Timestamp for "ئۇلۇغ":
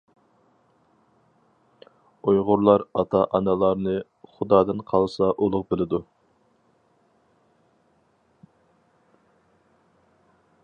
5.37-5.67